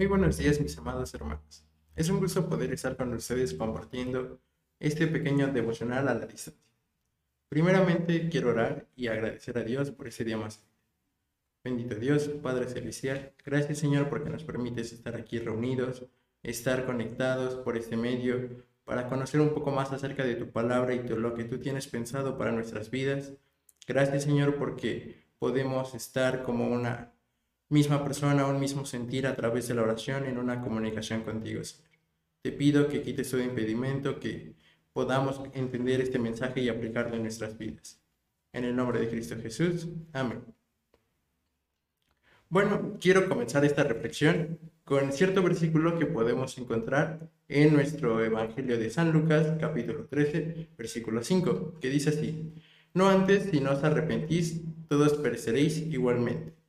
Muy 0.00 0.06
buenos 0.06 0.38
días 0.38 0.58
mis 0.62 0.78
amados 0.78 1.12
hermanos. 1.12 1.68
Es 1.94 2.08
un 2.08 2.20
gusto 2.20 2.48
poder 2.48 2.72
estar 2.72 2.96
con 2.96 3.12
ustedes 3.12 3.52
compartiendo 3.52 4.40
este 4.78 5.06
pequeño 5.06 5.48
devocional 5.48 6.08
a 6.08 6.14
la 6.14 6.24
distancia. 6.24 6.64
Primeramente 7.50 8.30
quiero 8.30 8.48
orar 8.48 8.88
y 8.96 9.08
agradecer 9.08 9.58
a 9.58 9.62
Dios 9.62 9.90
por 9.90 10.08
ese 10.08 10.24
día 10.24 10.38
más. 10.38 10.64
Bendito 11.62 11.96
Dios, 11.96 12.30
Padre 12.42 12.66
Celestial, 12.66 13.34
gracias 13.44 13.76
Señor 13.76 14.08
porque 14.08 14.30
nos 14.30 14.42
permites 14.42 14.90
estar 14.94 15.16
aquí 15.16 15.38
reunidos, 15.38 16.06
estar 16.42 16.86
conectados 16.86 17.56
por 17.56 17.76
este 17.76 17.98
medio 17.98 18.64
para 18.86 19.06
conocer 19.06 19.42
un 19.42 19.52
poco 19.52 19.70
más 19.70 19.92
acerca 19.92 20.24
de 20.24 20.36
tu 20.36 20.50
palabra 20.50 20.94
y 20.94 21.00
de 21.00 21.14
lo 21.14 21.34
que 21.34 21.44
tú 21.44 21.58
tienes 21.58 21.88
pensado 21.88 22.38
para 22.38 22.52
nuestras 22.52 22.90
vidas. 22.90 23.34
Gracias 23.86 24.22
Señor 24.22 24.56
porque 24.56 25.26
podemos 25.38 25.94
estar 25.94 26.42
como 26.42 26.68
una 26.68 27.12
misma 27.70 28.04
persona, 28.04 28.46
un 28.46 28.60
mismo 28.60 28.84
sentir 28.84 29.26
a 29.26 29.36
través 29.36 29.68
de 29.68 29.74
la 29.74 29.82
oración 29.82 30.26
en 30.26 30.38
una 30.38 30.60
comunicación 30.60 31.22
contigo, 31.22 31.64
Señor. 31.64 31.88
Te 32.42 32.52
pido 32.52 32.88
que 32.88 33.00
quites 33.00 33.30
todo 33.30 33.40
impedimento, 33.42 34.18
que 34.18 34.54
podamos 34.92 35.40
entender 35.54 36.00
este 36.00 36.18
mensaje 36.18 36.60
y 36.60 36.68
aplicarlo 36.68 37.16
en 37.16 37.22
nuestras 37.22 37.56
vidas. 37.56 38.00
En 38.52 38.64
el 38.64 38.74
nombre 38.74 39.00
de 39.00 39.08
Cristo 39.08 39.36
Jesús. 39.40 39.88
Amén. 40.12 40.42
Bueno, 42.48 42.96
quiero 43.00 43.28
comenzar 43.28 43.64
esta 43.64 43.84
reflexión 43.84 44.58
con 44.84 45.12
cierto 45.12 45.40
versículo 45.40 45.96
que 45.96 46.06
podemos 46.06 46.58
encontrar 46.58 47.30
en 47.46 47.72
nuestro 47.72 48.24
Evangelio 48.24 48.76
de 48.76 48.90
San 48.90 49.12
Lucas, 49.12 49.56
capítulo 49.60 50.06
13, 50.06 50.70
versículo 50.76 51.22
5, 51.22 51.78
que 51.80 51.88
dice 51.88 52.10
así, 52.10 52.52
No 52.92 53.08
antes, 53.08 53.50
si 53.52 53.60
no 53.60 53.70
os 53.70 53.84
arrepentís, 53.84 54.62
todos 54.88 55.14
pereceréis 55.14 55.78
igualmente. 55.78 56.59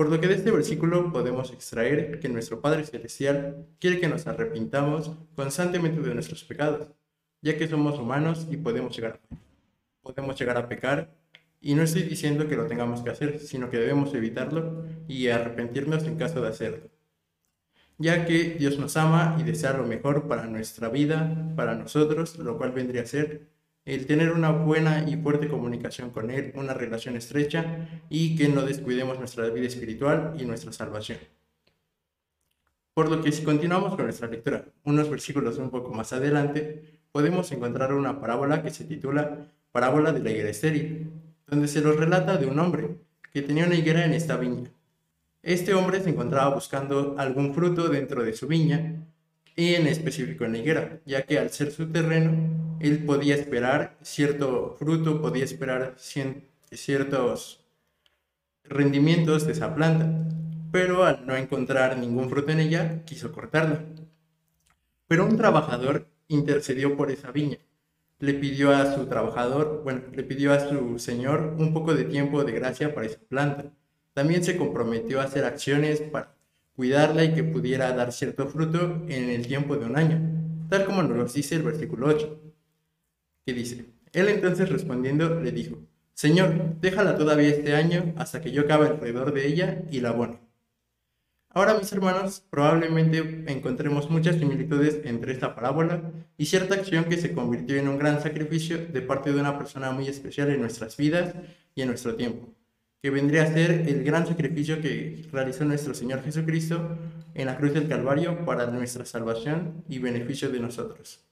Por 0.00 0.08
lo 0.08 0.18
que 0.18 0.28
de 0.28 0.34
este 0.36 0.50
versículo 0.50 1.12
podemos 1.12 1.52
extraer 1.52 2.20
que 2.20 2.30
nuestro 2.30 2.62
Padre 2.62 2.86
Celestial 2.86 3.66
quiere 3.78 4.00
que 4.00 4.08
nos 4.08 4.26
arrepintamos 4.26 5.10
constantemente 5.36 6.00
de 6.00 6.14
nuestros 6.14 6.42
pecados, 6.42 6.88
ya 7.42 7.58
que 7.58 7.68
somos 7.68 7.98
humanos 7.98 8.46
y 8.50 8.56
podemos 8.56 8.96
llegar 8.96 9.20
a, 9.22 9.36
podemos 10.00 10.40
llegar 10.40 10.56
a 10.56 10.68
pecar. 10.68 11.10
Y 11.60 11.74
no 11.74 11.82
estoy 11.82 12.04
diciendo 12.04 12.48
que 12.48 12.56
lo 12.56 12.66
tengamos 12.66 13.02
que 13.02 13.10
hacer, 13.10 13.40
sino 13.40 13.68
que 13.68 13.76
debemos 13.76 14.14
evitarlo 14.14 14.86
y 15.06 15.28
arrepentirnos 15.28 16.04
en 16.04 16.16
caso 16.16 16.40
de 16.40 16.48
hacerlo, 16.48 16.88
ya 17.98 18.24
que 18.24 18.54
Dios 18.58 18.78
nos 18.78 18.96
ama 18.96 19.36
y 19.38 19.42
desea 19.42 19.74
lo 19.74 19.86
mejor 19.86 20.26
para 20.28 20.46
nuestra 20.46 20.88
vida, 20.88 21.52
para 21.56 21.74
nosotros, 21.74 22.38
lo 22.38 22.56
cual 22.56 22.72
vendría 22.72 23.02
a 23.02 23.06
ser 23.06 23.50
el 23.84 24.06
tener 24.06 24.32
una 24.32 24.50
buena 24.50 25.08
y 25.08 25.16
fuerte 25.16 25.48
comunicación 25.48 26.10
con 26.10 26.30
Él, 26.30 26.52
una 26.54 26.74
relación 26.74 27.16
estrecha 27.16 27.88
y 28.08 28.36
que 28.36 28.48
no 28.48 28.62
descuidemos 28.62 29.18
nuestra 29.18 29.48
vida 29.48 29.66
espiritual 29.66 30.34
y 30.38 30.44
nuestra 30.44 30.72
salvación. 30.72 31.18
Por 32.94 33.08
lo 33.08 33.22
que 33.22 33.32
si 33.32 33.42
continuamos 33.42 33.94
con 33.96 34.04
nuestra 34.04 34.28
lectura, 34.28 34.64
unos 34.84 35.08
versículos 35.08 35.58
un 35.58 35.70
poco 35.70 35.92
más 35.94 36.12
adelante, 36.12 37.00
podemos 37.12 37.50
encontrar 37.52 37.94
una 37.94 38.20
parábola 38.20 38.62
que 38.62 38.70
se 38.70 38.84
titula 38.84 39.46
Parábola 39.72 40.12
de 40.12 40.20
la 40.20 40.30
higuera 40.30 40.50
estéril, 40.50 41.10
donde 41.46 41.68
se 41.68 41.80
nos 41.80 41.96
relata 41.96 42.36
de 42.36 42.46
un 42.46 42.58
hombre 42.58 42.96
que 43.32 43.42
tenía 43.42 43.66
una 43.66 43.76
higuera 43.76 44.04
en 44.04 44.12
esta 44.12 44.36
viña. 44.36 44.70
Este 45.42 45.72
hombre 45.74 46.00
se 46.00 46.10
encontraba 46.10 46.54
buscando 46.54 47.14
algún 47.16 47.54
fruto 47.54 47.88
dentro 47.88 48.22
de 48.22 48.32
su 48.32 48.46
viña 48.46 49.06
y 49.56 49.74
en 49.74 49.86
específico 49.86 50.44
en 50.44 50.52
la 50.52 50.58
higuera, 50.58 51.00
ya 51.04 51.22
que 51.22 51.38
al 51.38 51.50
ser 51.50 51.70
su 51.72 51.90
terreno 51.90 52.76
él 52.80 53.04
podía 53.04 53.34
esperar 53.34 53.98
cierto 54.02 54.76
fruto, 54.78 55.20
podía 55.20 55.44
esperar 55.44 55.94
ciertos 55.98 57.60
rendimientos 58.64 59.46
de 59.46 59.52
esa 59.52 59.74
planta, 59.74 60.08
pero 60.72 61.04
al 61.04 61.26
no 61.26 61.36
encontrar 61.36 61.98
ningún 61.98 62.30
fruto 62.30 62.52
en 62.52 62.60
ella, 62.60 63.04
quiso 63.04 63.32
cortarla. 63.32 63.84
Pero 65.08 65.26
un 65.26 65.36
trabajador 65.36 66.06
intercedió 66.28 66.96
por 66.96 67.10
esa 67.10 67.32
viña. 67.32 67.58
Le 68.20 68.34
pidió 68.34 68.70
a 68.70 68.94
su 68.94 69.06
trabajador, 69.06 69.80
bueno, 69.82 70.02
le 70.12 70.22
pidió 70.22 70.52
a 70.52 70.60
su 70.60 70.98
señor 70.98 71.56
un 71.58 71.72
poco 71.74 71.94
de 71.94 72.04
tiempo 72.04 72.44
de 72.44 72.52
gracia 72.52 72.94
para 72.94 73.06
esa 73.06 73.18
planta. 73.28 73.72
También 74.14 74.44
se 74.44 74.56
comprometió 74.56 75.20
a 75.20 75.24
hacer 75.24 75.44
acciones 75.44 76.00
para 76.00 76.36
cuidarla 76.80 77.24
y 77.24 77.34
que 77.34 77.44
pudiera 77.44 77.92
dar 77.92 78.10
cierto 78.10 78.48
fruto 78.48 79.04
en 79.06 79.28
el 79.28 79.46
tiempo 79.46 79.76
de 79.76 79.84
un 79.84 79.98
año, 79.98 80.18
tal 80.70 80.86
como 80.86 81.02
nos 81.02 81.34
dice 81.34 81.56
el 81.56 81.62
versículo 81.62 82.06
8 82.06 82.40
que 83.44 83.52
dice, 83.52 83.84
él 84.14 84.28
entonces 84.28 84.70
respondiendo 84.70 85.42
le 85.42 85.52
dijo, 85.52 85.76
Señor, 86.14 86.80
déjala 86.80 87.18
todavía 87.18 87.50
este 87.50 87.74
año 87.74 88.14
hasta 88.16 88.40
que 88.40 88.50
yo 88.50 88.62
acabe 88.62 88.86
alrededor 88.86 89.34
de 89.34 89.46
ella 89.46 89.82
y 89.90 90.00
la 90.00 90.08
abone. 90.08 90.40
Ahora, 91.50 91.74
mis 91.74 91.92
hermanos, 91.92 92.42
probablemente 92.48 93.44
encontremos 93.48 94.08
muchas 94.08 94.36
similitudes 94.36 95.02
entre 95.04 95.32
esta 95.32 95.54
parábola 95.54 96.10
y 96.38 96.46
cierta 96.46 96.76
acción 96.76 97.04
que 97.04 97.18
se 97.18 97.34
convirtió 97.34 97.76
en 97.76 97.88
un 97.88 97.98
gran 97.98 98.22
sacrificio 98.22 98.86
de 98.86 99.02
parte 99.02 99.34
de 99.34 99.40
una 99.40 99.58
persona 99.58 99.90
muy 99.90 100.08
especial 100.08 100.48
en 100.48 100.62
nuestras 100.62 100.96
vidas 100.96 101.34
y 101.74 101.82
en 101.82 101.88
nuestro 101.88 102.14
tiempo, 102.14 102.54
que 103.02 103.10
vendría 103.10 103.44
a 103.44 103.52
ser 103.52 103.70
el 103.88 104.04
gran 104.04 104.26
sacrificio 104.26 104.80
que 104.80 105.26
realizó 105.32 105.64
nuestro 105.64 105.94
Señor 105.94 106.22
Jesucristo 106.22 106.98
en 107.34 107.46
la 107.46 107.56
cruz 107.56 107.72
del 107.72 107.88
Calvario 107.88 108.44
para 108.44 108.66
nuestra 108.66 109.04
salvación 109.04 109.84
y 109.88 109.98
beneficio 109.98 110.50
de 110.50 110.60
nosotros. 110.60 111.24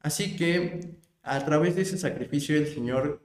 Así 0.00 0.36
que 0.36 0.96
a 1.22 1.44
través 1.44 1.76
de 1.76 1.82
ese 1.82 1.96
sacrificio 1.96 2.56
el 2.56 2.66
Señor 2.66 3.22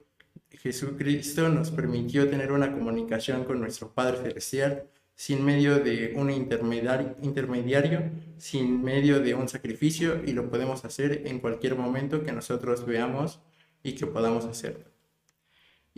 Jesucristo 0.50 1.48
nos 1.48 1.70
permitió 1.70 2.28
tener 2.28 2.52
una 2.52 2.72
comunicación 2.72 3.44
con 3.44 3.60
nuestro 3.60 3.92
Padre 3.92 4.18
Celestial 4.18 4.84
sin 5.14 5.44
medio 5.44 5.80
de 5.80 6.14
un 6.16 6.30
intermediario, 6.30 8.10
sin 8.38 8.82
medio 8.82 9.20
de 9.20 9.34
un 9.34 9.48
sacrificio 9.48 10.22
y 10.24 10.32
lo 10.32 10.48
podemos 10.48 10.84
hacer 10.84 11.26
en 11.26 11.40
cualquier 11.40 11.74
momento 11.74 12.22
que 12.22 12.32
nosotros 12.32 12.86
veamos 12.86 13.40
y 13.82 13.92
que 13.92 14.06
podamos 14.06 14.44
hacerlo. 14.44 14.97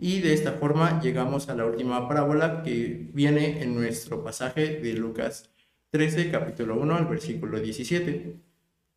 Y 0.01 0.21
de 0.21 0.33
esta 0.33 0.53
forma 0.53 1.01
llegamos 1.01 1.49
a 1.49 1.55
la 1.55 1.67
última 1.67 2.09
parábola 2.09 2.63
que 2.63 3.11
viene 3.13 3.63
en 3.63 3.75
nuestro 3.75 4.25
pasaje 4.25 4.81
de 4.81 4.95
Lucas 4.95 5.51
13, 5.91 6.31
capítulo 6.31 6.77
1 6.77 6.97
al 6.97 7.07
versículo 7.07 7.61
17 7.61 8.51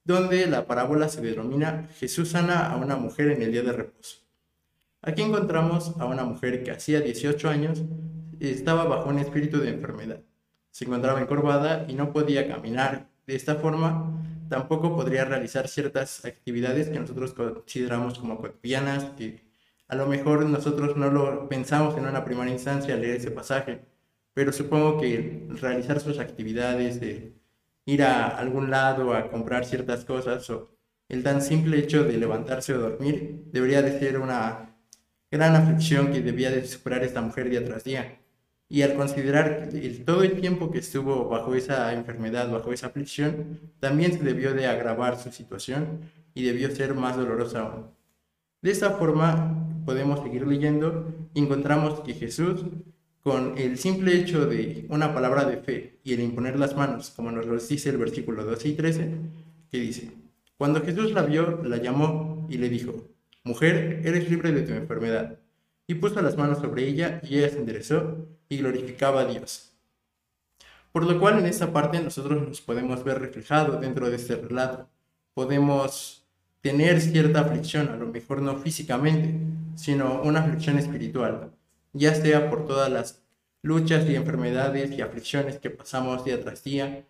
donde 0.04 0.48
la 0.48 0.68
parábola 0.68 1.08
se 1.08 1.22
denomina 1.22 1.88
Jesús 2.00 2.30
sana 2.30 2.68
a 2.70 2.78
una 2.78 2.98
mujer 2.98 3.32
en 3.32 3.42
el 3.42 3.52
día 3.52 3.64
de 3.64 3.72
reposo. 3.72 4.18
Aquí 5.02 5.22
encontramos 5.22 5.94
a 6.00 6.06
una 6.06 6.24
mujer 6.24 6.64
que 6.64 6.72
hacía 6.72 7.02
18 7.02 7.50
años 7.50 7.82
estaba 8.40 8.84
bajo 8.86 9.10
un 9.10 9.20
espíritu 9.20 9.60
de 9.60 9.70
enfermedad. 9.70 10.22
Se 10.72 10.86
encontraba 10.86 11.22
encorvada 11.22 11.86
y 11.88 11.94
no 11.94 12.12
podía 12.12 12.48
caminar. 12.48 13.10
De 13.26 13.36
esta 13.36 13.56
forma, 13.56 14.22
tampoco 14.50 14.96
podría 14.96 15.24
realizar 15.24 15.70
ciertas 15.70 16.26
actividades 16.26 16.90
que 16.90 17.00
nosotros 17.00 17.34
consideramos 17.34 18.20
como 18.20 18.38
cotidianas, 18.38 19.16
a 19.94 19.96
lo 19.96 20.08
mejor 20.08 20.44
nosotros 20.48 20.98
no 20.98 21.12
lo 21.12 21.48
pensamos 21.48 21.96
en 21.96 22.08
una 22.08 22.26
primera 22.26 22.50
instancia 22.50 22.96
leer 22.96 23.18
ese 23.18 23.30
pasaje, 23.30 23.86
pero 24.34 24.52
supongo 24.52 25.00
que 25.00 25.46
realizar 25.62 26.00
sus 26.00 26.18
actividades 26.18 27.00
de 27.00 27.36
ir 27.86 28.02
a 28.02 28.28
algún 28.28 28.72
lado 28.72 29.14
a 29.14 29.30
comprar 29.30 29.66
ciertas 29.66 30.04
cosas 30.04 30.50
o 30.50 30.76
el 31.10 31.22
tan 31.22 31.44
simple 31.44 31.78
hecho 31.78 32.04
de 32.06 32.18
levantarse 32.18 32.74
o 32.74 32.80
dormir 32.80 33.44
debería 33.52 33.84
de 33.84 34.00
ser 34.00 34.18
una 34.18 34.76
gran 35.30 35.56
aflicción 35.56 36.12
que 36.12 36.22
debía 36.22 36.50
de 36.50 36.66
superar 36.66 37.04
esta 37.04 37.22
mujer 37.22 37.52
día 37.52 37.64
tras 37.64 37.84
día. 37.84 38.20
Y 38.68 38.82
al 38.82 38.96
considerar 38.96 39.70
todo 40.08 40.24
el 40.24 40.42
tiempo 40.42 40.72
que 40.72 40.80
estuvo 40.80 41.30
bajo 41.30 41.54
esa 41.54 41.94
enfermedad, 41.94 42.50
bajo 42.50 42.74
esa 42.74 42.88
aflicción, 42.88 43.60
también 43.80 44.14
se 44.14 44.24
debió 44.24 44.56
de 44.56 44.66
agravar 44.66 45.20
su 45.20 45.32
situación 45.32 46.10
y 46.34 46.44
debió 46.46 46.72
ser 46.72 46.96
más 46.96 47.16
dolorosa 47.16 47.60
aún. 47.60 47.92
De 48.64 48.72
esta 48.72 48.92
forma 48.92 49.63
podemos 49.86 50.22
seguir 50.22 50.48
leyendo 50.48 51.14
encontramos 51.36 52.02
que 52.02 52.14
Jesús 52.14 52.66
con 53.24 53.58
el 53.58 53.78
simple 53.78 54.16
hecho 54.16 54.46
de 54.46 54.86
una 54.90 55.14
palabra 55.14 55.46
de 55.46 55.58
fe 55.58 56.00
y 56.04 56.14
el 56.14 56.20
imponer 56.20 56.60
las 56.60 56.76
manos, 56.76 57.12
como 57.12 57.32
nos 57.32 57.46
lo 57.46 57.58
dice 57.58 57.90
el 57.90 57.98
versículo 57.98 58.44
12 58.44 58.68
y 58.68 58.74
13, 58.74 59.12
que 59.72 59.80
dice, 59.80 60.12
cuando 60.58 60.82
Jesús 60.82 61.14
la 61.14 61.24
vio, 61.24 61.62
la 61.64 61.78
llamó 61.78 62.46
y 62.50 62.58
le 62.58 62.70
dijo, 62.70 62.94
mujer, 63.44 64.02
eres 64.04 64.30
libre 64.30 64.52
de 64.52 64.64
tu 64.64 64.74
enfermedad. 64.74 65.40
Y 65.88 65.96
puso 65.96 66.22
las 66.22 66.38
manos 66.38 66.60
sobre 66.60 66.88
ella 66.88 67.22
y 67.24 67.38
ella 67.38 67.50
se 67.50 67.60
enderezó 67.60 68.28
y 68.50 68.58
glorificaba 68.58 69.22
a 69.22 69.26
Dios. 69.26 69.74
Por 70.92 71.06
lo 71.06 71.20
cual 71.20 71.40
en 71.40 71.46
esta 71.46 71.74
parte 71.74 72.00
nosotros 72.02 72.48
nos 72.48 72.62
podemos 72.62 73.04
ver 73.04 73.20
reflejados 73.20 73.82
dentro 73.82 74.10
de 74.10 74.18
este 74.18 74.36
relato. 74.36 74.90
Podemos 75.34 76.23
tener 76.64 77.00
cierta 77.00 77.42
aflicción, 77.42 77.90
a 77.90 77.98
lo 77.98 78.08
mejor 78.08 78.42
no 78.42 78.58
físicamente, 78.58 79.36
sino 79.76 80.24
una 80.24 80.40
aflicción 80.40 80.80
espiritual 80.80 81.52
ya 81.94 82.16
sea 82.16 82.50
por 82.50 82.66
todas 82.66 82.92
las 82.92 83.24
luchas 83.62 84.10
y 84.10 84.16
enfermedades 84.16 84.92
y 84.92 85.02
aflicciones 85.02 85.60
que 85.60 85.70
pasamos 85.70 86.26
día 86.26 86.42
tras 86.42 86.64
día 86.64 87.06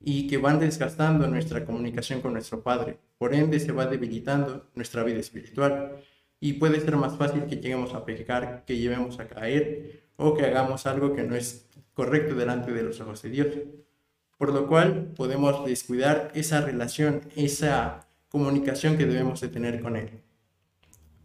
y 0.00 0.26
que 0.26 0.36
van 0.36 0.58
desgastando 0.58 1.26
nuestra 1.28 1.64
comunicación 1.64 2.20
con 2.20 2.34
nuestro 2.34 2.62
Padre. 2.62 2.98
Por 3.16 3.32
ende, 3.32 3.58
se 3.60 3.72
va 3.72 3.86
debilitando 3.86 4.66
nuestra 4.74 5.02
vida 5.04 5.20
espiritual 5.20 5.96
y 6.40 6.54
puede 6.54 6.80
ser 6.80 6.96
más 6.96 7.16
fácil 7.16 7.46
que 7.46 7.56
lleguemos 7.56 7.94
a 7.94 8.04
pecar, 8.04 8.64
que 8.66 8.76
llevemos 8.76 9.18
a 9.18 9.28
caer 9.28 10.02
o 10.16 10.34
que 10.34 10.44
hagamos 10.44 10.86
algo 10.86 11.14
que 11.14 11.22
no 11.22 11.34
es 11.34 11.66
correcto 11.94 12.34
delante 12.34 12.72
de 12.72 12.82
los 12.82 13.00
ojos 13.00 13.22
de 13.22 13.30
Dios. 13.30 13.48
por 14.36 14.52
lo 14.52 14.66
cual 14.66 15.12
podemos 15.16 15.64
descuidar 15.64 16.32
esa 16.34 16.60
relación, 16.60 17.22
esa 17.36 18.00
comunicación 18.34 18.98
que 18.98 19.06
debemos 19.06 19.40
de 19.40 19.46
tener 19.46 19.80
con 19.80 19.94
Él. 19.94 20.10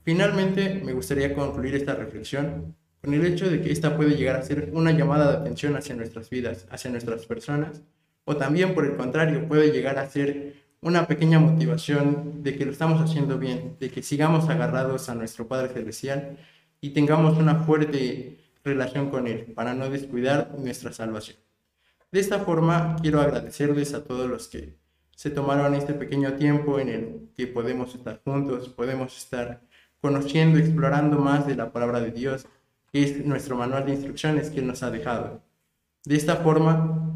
Finalmente, 0.04 0.80
me 0.86 0.94
gustaría 0.94 1.34
concluir 1.34 1.74
esta 1.74 1.96
reflexión 1.96 2.76
con 3.02 3.16
el 3.16 3.26
hecho 3.26 3.50
de 3.50 3.62
que 3.62 3.72
esta 3.72 3.98
puede 3.98 4.16
llegar 4.16 4.36
a 4.36 4.44
ser 4.44 4.70
una 4.74 4.92
llamada 4.92 5.32
de 5.32 5.38
atención 5.38 5.76
hacia 5.76 5.96
nuestras 5.96 6.30
vidas, 6.30 6.68
hacia 6.70 6.92
nuestras 6.92 7.26
personas, 7.26 7.82
o 8.26 8.38
también 8.38 8.76
por 8.76 8.86
el 8.86 8.96
contrario 8.96 9.48
puede 9.48 9.72
llegar 9.72 9.98
a 9.98 10.08
ser 10.08 10.54
una 10.82 11.08
pequeña 11.08 11.40
motivación 11.40 12.44
de 12.44 12.56
que 12.56 12.66
lo 12.66 12.72
estamos 12.72 13.02
haciendo 13.02 13.40
bien, 13.40 13.78
de 13.80 13.90
que 13.90 14.04
sigamos 14.04 14.48
agarrados 14.48 15.10
a 15.10 15.16
nuestro 15.16 15.48
Padre 15.48 15.74
Celestial 15.74 16.38
y 16.80 16.92
tengamos 16.92 17.40
una 17.40 17.56
fuerte 17.56 18.38
relación 18.64 19.10
con 19.10 19.26
Él 19.26 19.52
para 19.56 19.74
no 19.74 19.90
descuidar 19.90 20.54
nuestra 20.60 20.94
salvación. 20.94 21.38
De 22.12 22.20
esta 22.20 22.38
forma, 22.38 22.98
quiero 23.02 23.20
agradecerles 23.20 23.96
a 23.96 24.04
todos 24.04 24.30
los 24.30 24.48
que 24.48 24.78
se 25.20 25.30
tomaron 25.30 25.76
este 25.76 25.94
pequeño 25.94 26.36
tiempo 26.36 26.80
en 26.80 26.88
el 26.88 27.30
que 27.36 27.46
podemos 27.46 27.94
estar 27.94 28.22
juntos, 28.24 28.70
podemos 28.70 29.18
estar 29.18 29.62
conociendo, 30.00 30.58
explorando 30.58 31.20
más 31.20 31.46
de 31.46 31.58
la 31.58 31.74
palabra 31.74 32.00
de 32.00 32.12
Dios, 32.12 32.48
que 32.90 33.04
es 33.04 33.26
nuestro 33.26 33.58
manual 33.58 33.86
de 33.86 33.96
instrucciones 33.96 34.50
que 34.50 34.62
Él 34.62 34.68
nos 34.68 34.82
ha 34.82 34.92
dejado. 34.92 35.44
De 36.06 36.16
esta 36.16 36.38
forma, 36.38 37.12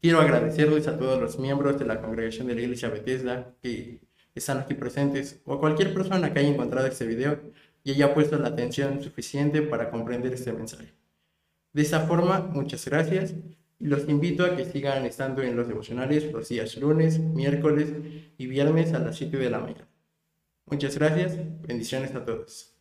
quiero 0.00 0.18
agradecerles 0.18 0.88
a 0.88 0.98
todos 0.98 1.20
los 1.20 1.38
miembros 1.38 1.78
de 1.78 1.84
la 1.84 2.00
congregación 2.00 2.46
de 2.46 2.54
la 2.54 2.62
Iglesia 2.62 2.88
Bethesda 2.88 3.54
que 3.60 4.00
están 4.34 4.56
aquí 4.56 4.72
presentes 4.72 5.42
o 5.44 5.52
a 5.52 5.60
cualquier 5.60 5.92
persona 5.92 6.32
que 6.32 6.38
haya 6.38 6.48
encontrado 6.48 6.86
este 6.86 7.04
video 7.04 7.38
y 7.84 7.90
haya 7.90 8.14
puesto 8.14 8.38
la 8.38 8.48
atención 8.48 9.02
suficiente 9.02 9.60
para 9.60 9.90
comprender 9.90 10.32
este 10.32 10.54
mensaje. 10.54 10.94
De 11.74 11.82
esta 11.82 12.00
forma, 12.00 12.40
muchas 12.40 12.82
gracias 12.86 13.34
los 13.80 14.08
invito 14.08 14.44
a 14.44 14.56
que 14.56 14.64
sigan 14.64 15.04
estando 15.06 15.42
en 15.42 15.56
los 15.56 15.66
devocionales 15.66 16.30
los 16.32 16.48
días 16.48 16.76
lunes, 16.76 17.18
miércoles 17.18 17.92
y 18.38 18.46
viernes 18.46 18.92
a 18.92 18.98
las 18.98 19.16
7 19.16 19.36
de 19.38 19.50
la 19.50 19.58
mañana. 19.58 19.88
Muchas 20.66 20.96
gracias, 20.96 21.36
bendiciones 21.62 22.14
a 22.14 22.24
todos. 22.24 22.79